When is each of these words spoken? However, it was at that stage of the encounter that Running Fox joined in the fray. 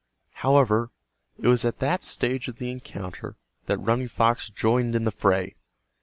However, 0.41 0.89
it 1.37 1.47
was 1.47 1.63
at 1.63 1.77
that 1.77 2.01
stage 2.01 2.47
of 2.47 2.55
the 2.55 2.71
encounter 2.71 3.35
that 3.67 3.77
Running 3.77 4.07
Fox 4.07 4.49
joined 4.49 4.95
in 4.95 5.03
the 5.03 5.11
fray. 5.11 5.53